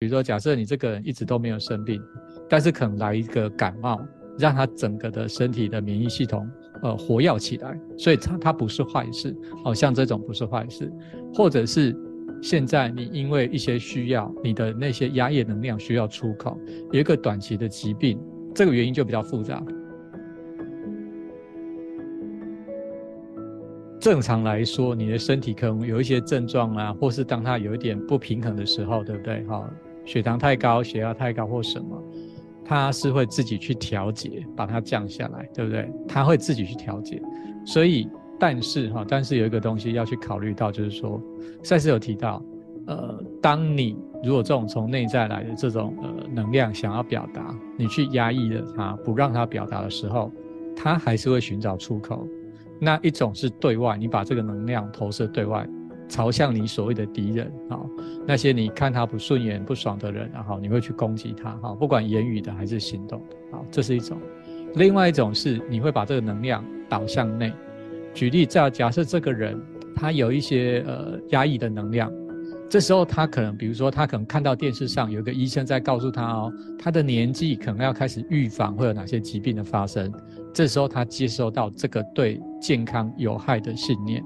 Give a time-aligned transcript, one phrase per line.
[0.00, 2.00] 比如说，假设你这个人一直都没有生病，
[2.48, 4.00] 但是可能来一个感冒，
[4.38, 6.48] 让他整个的身体的免疫系统
[6.84, 9.34] 呃活跃起来，所以它它不是坏事
[9.64, 10.88] 哦，像这种不是坏事，
[11.34, 11.96] 或者是
[12.40, 16.56] 现在你因为一些需要，你的那些压抑能量需要出口，
[16.92, 18.20] 有一个短期的疾病，
[18.54, 19.60] 这个原因就比较复杂。
[23.98, 29.42] 正常来说，你的身体可能有一些症状啊，或是当它有一点不平衡的时候，对不对？
[29.46, 29.68] 哈。
[30.08, 32.02] 血糖太高、血压太高或什么，
[32.64, 35.86] 它是会自己去调节，把它降下来，对不对？
[36.08, 37.20] 它会自己去调节。
[37.66, 38.08] 所以，
[38.40, 41.20] 但是哈，但是有一个东西要去考虑到，就是说，
[41.62, 42.42] 赛斯有提到，
[42.86, 50.32] 呃，当你如果这种从内在来的这种呃能量想要表达，你去压抑了它，不让它表达的时候，
[50.74, 52.26] 它还是会寻找出口。
[52.80, 55.68] 那一种是对外，你把这个能量投射对外。
[56.08, 57.78] 朝向你所谓的敌人啊，
[58.26, 64.18] 那些你看他不顺眼、不爽的人，然后你会去攻击他哈，不管言语的还是行动的啊，这是一种。
[64.74, 67.52] 另外一种是你会把这个能量导向内。
[68.14, 69.60] 举例，在假设这个人
[69.94, 72.12] 他有一些呃压抑的能量，
[72.68, 80.12] 这时候他可能，比如说他可能看到电视上有个医生在告诉他哦，他的年纪可能要开始预防会有哪些疾病的发生，
[80.52, 84.22] 这时候他接收到这个对健康有害的信念。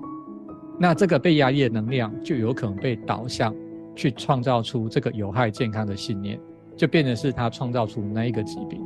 [0.83, 3.55] 那这个被压抑的能量就有可能被导向
[3.95, 6.37] 去创造出这个有害健康的信念，
[6.77, 8.83] 就变成是他创造出那一个疾病。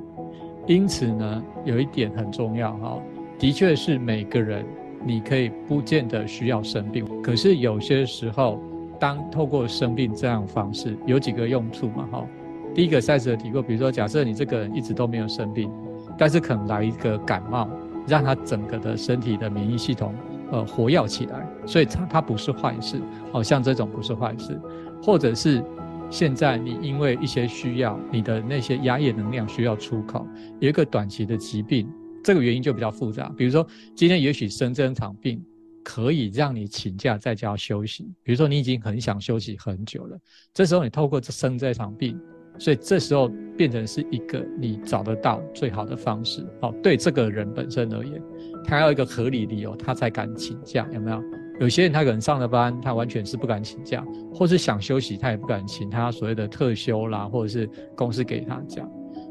[0.67, 2.99] 因此呢，有一点很重要哈，
[3.39, 4.63] 的确是每个人
[5.07, 8.61] 你可以不见得需要生病，可是有些时候，
[9.01, 12.27] 当透过生病这样方式，有几个用处嘛哈。
[12.75, 15.73] 第一个赛斯提过，比如说假设你这个人一直都没有生病，
[16.19, 17.67] 但是可能来一个感冒，
[18.07, 20.13] 让他整个的身体的免疫系统。
[20.53, 23.01] 呃，活跃起来，所以它它不是坏事，
[23.33, 24.61] 好像这种不是坏事，
[25.03, 25.63] 或者是
[26.09, 30.27] 现在你因为一些需要，你的那些压抑能量需要出口，
[30.61, 31.91] 有一个短期的疾病，
[32.23, 33.29] 这个原因就比较复杂。
[33.37, 35.45] 比如说今天也许生这场病，
[35.83, 38.05] 可以让你请假在家休息。
[38.23, 40.17] 比如说你已经很想休息很久了，
[40.55, 42.17] 这时候你透过生这场病，
[42.59, 46.45] 所以这时候变成是一个你找得到最好的方式。
[46.61, 48.23] 哦，对这个人本身而言。
[48.65, 51.23] 他要一个合理理由，他才敢请假，有没有？
[51.61, 58.87] 有些人他可能上了班，他完全是不敢请假，或是想休息，他也不敢请他所谓的特休啦，或者是公司给他假。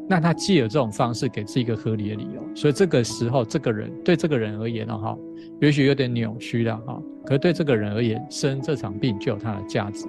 [0.07, 5.17] 那他既有这种方式给自己一个合理的理由，所以这个时候，这个人对这个人而言呢，哈，
[5.59, 7.01] 也许有点扭曲了哈。
[7.25, 10.07] 可是对这个人而言，生这场病就有它的价值。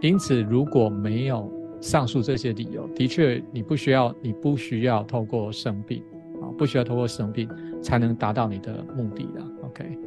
[0.00, 1.50] 因此，如果没有
[1.84, 6.02] 上述这些理由，的确你不需要，你不需要透过生病
[6.40, 7.48] 啊，不需要透过生病。
[7.84, 9.98] 才能达到你的目的的，OK。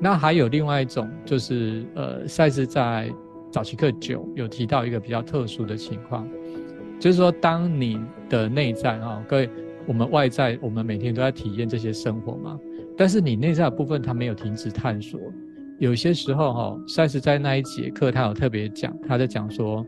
[0.00, 3.12] 那还有另外一种，就是呃，赛斯在
[3.50, 6.26] 早期课九有提到一个比较特殊的情况，
[6.98, 9.50] 就是说，当你的内在啊，各位，
[9.86, 12.58] 我们外在，我们每天都在体验这些生活嘛，
[12.96, 15.20] 但是你内在的部分，它没有停止探索。
[15.78, 19.84] 有些时候哈，赛斯在那一节课，他有特别讲，他在讲说，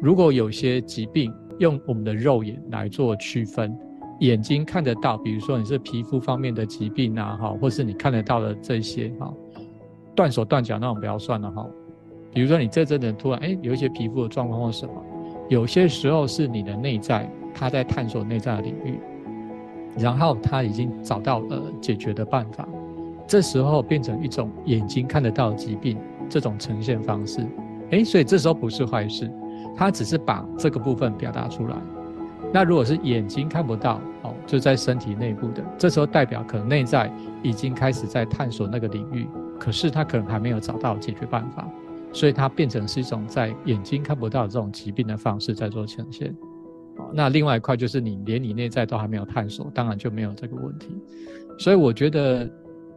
[0.00, 3.76] 如果有些疾病用我们的肉眼来做区分。
[4.20, 9.32] 眼睛看得到，比如说你是皮肤方面的疾病啊，哈，或是你看得到的这些，哈，
[10.12, 11.64] 断手断脚那种不要算了，哈。
[12.34, 14.92] 比如说你这阵子突然哎有一些皮肤的状况或什么，
[15.48, 18.98] 有些时候是你的内在他在探索内在的领域，
[19.96, 22.68] 然后他已经找到了解决的办法，
[23.24, 25.96] 这时候变成一种眼睛看得到的疾病
[26.28, 27.46] 这种呈现方式，
[27.92, 29.30] 哎，所以这时候不是坏事，
[29.78, 31.76] 他只是把这个部分表达出来。
[32.52, 37.12] 那如果是眼睛看不到哦，就在身体内部的，这时候代表可能内在
[37.42, 39.28] 已经开始在探索那个领域，
[39.58, 41.68] 可是他可能还没有找到解决办法，
[42.12, 46.34] 所以它变成是一种在眼睛看不到这种疾病的方式在做呈现。
[47.12, 50.88] 那另外一块就是你连你内在都还没有探索，当然就没有这个问题。
[51.58, 52.48] 所以我觉得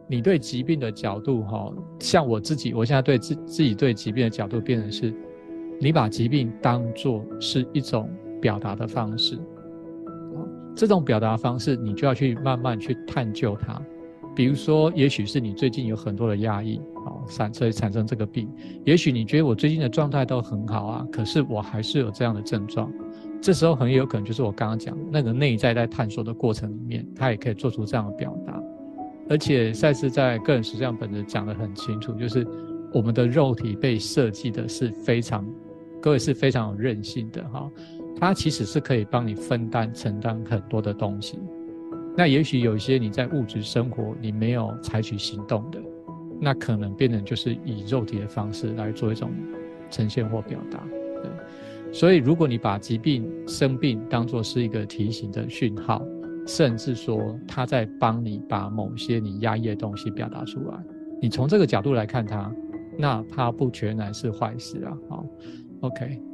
[0.08, 5.14] 你对疾病的角度哈，像我自己，我现在对自自己对疾病的角度变成是，
[5.82, 8.08] 你把疾病当做是一种。
[8.42, 9.38] 表达的方式，
[10.74, 13.80] 这种表达方式，你就要去慢慢去探究它。
[14.34, 18.50] 比如说，也许是你最近有很多的压抑，啊，产所以产生这个病。
[18.84, 22.92] 也许你觉得我最近的状态都很好啊，可是我还是有这样的症状。
[23.40, 28.60] 这时候很有可能就是我刚刚讲那个内在在探索的过程里面，他也可以做出这样的表达。
[29.30, 32.44] 而且赛斯在个人实相本子讲得很清楚，就是
[32.92, 35.46] 我们的肉体被设计的是非常，
[36.02, 37.70] 各位是非常有韧性的哈。
[38.20, 41.38] 它其实是可以帮你分担、承担很多的东西。
[42.14, 45.80] 那也许有一些你在物质生活你没有采取行动的，
[46.40, 49.30] 那可能变成就是以肉体的方式来做一种
[49.90, 50.84] 呈现或表达。
[51.22, 51.30] 对，
[51.92, 56.02] 所以，如果你把疾病、生病当作是一个提醒的讯号，
[56.46, 60.76] 甚至说他在帮你把某些你压抑的东西表达出来，
[61.20, 62.52] 你从这个角度来看它，
[62.98, 64.92] 那它不全然是坏事啊。
[65.08, 65.21] 好
[65.82, 66.31] Okay.